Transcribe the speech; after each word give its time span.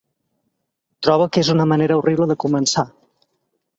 Troba 1.07 1.27
que 1.35 1.43
és 1.47 1.51
una 1.57 1.67
manera 1.73 1.99
horrible 2.01 2.29
de 2.33 2.39
començar. 2.45 2.87